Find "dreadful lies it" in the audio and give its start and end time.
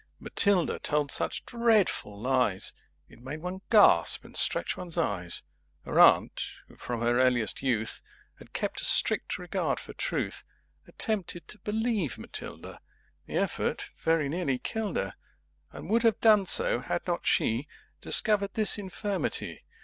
1.45-3.21